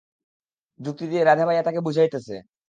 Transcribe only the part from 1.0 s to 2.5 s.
দিয়ে রাধে ভাইয়া তাকে বুঝাই তেছে।